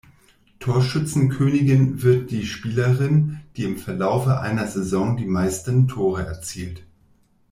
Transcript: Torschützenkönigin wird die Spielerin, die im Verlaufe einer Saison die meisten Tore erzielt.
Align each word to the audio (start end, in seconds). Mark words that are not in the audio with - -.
Torschützenkönigin 0.59 2.01
wird 2.01 2.31
die 2.31 2.47
Spielerin, 2.47 3.41
die 3.55 3.65
im 3.65 3.77
Verlaufe 3.77 4.39
einer 4.39 4.65
Saison 4.67 5.15
die 5.15 5.27
meisten 5.27 5.87
Tore 5.87 6.25
erzielt. 6.25 6.81